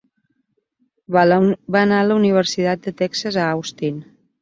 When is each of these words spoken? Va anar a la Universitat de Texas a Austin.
Va 1.17 1.27
anar 1.35 1.99
a 2.01 2.09
la 2.09 2.17
Universitat 2.23 2.85
de 2.91 2.97
Texas 3.07 3.43
a 3.45 3.49
Austin. 3.55 4.05